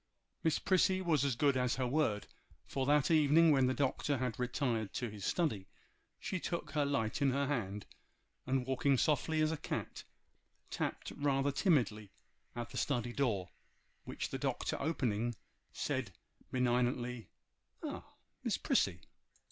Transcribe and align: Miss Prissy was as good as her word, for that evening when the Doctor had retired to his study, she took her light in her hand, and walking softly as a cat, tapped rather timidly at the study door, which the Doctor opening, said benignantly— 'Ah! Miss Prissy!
Miss 0.43 0.57
Prissy 0.57 0.99
was 0.99 1.23
as 1.23 1.35
good 1.35 1.55
as 1.55 1.75
her 1.75 1.85
word, 1.85 2.25
for 2.65 2.87
that 2.87 3.11
evening 3.11 3.51
when 3.51 3.67
the 3.67 3.73
Doctor 3.75 4.17
had 4.17 4.39
retired 4.39 4.93
to 4.93 5.11
his 5.11 5.23
study, 5.23 5.67
she 6.19 6.39
took 6.39 6.71
her 6.71 6.87
light 6.87 7.21
in 7.21 7.29
her 7.29 7.45
hand, 7.45 7.85
and 8.47 8.65
walking 8.65 8.97
softly 8.97 9.41
as 9.41 9.51
a 9.51 9.57
cat, 9.57 10.03
tapped 10.71 11.11
rather 11.11 11.51
timidly 11.51 12.09
at 12.55 12.71
the 12.71 12.77
study 12.77 13.13
door, 13.13 13.49
which 14.03 14.29
the 14.29 14.39
Doctor 14.39 14.75
opening, 14.81 15.35
said 15.71 16.11
benignantly— 16.51 17.29
'Ah! 17.83 18.03
Miss 18.43 18.57
Prissy! 18.57 19.01